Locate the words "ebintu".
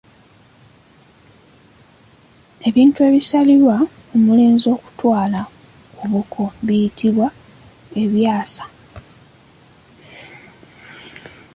2.67-2.99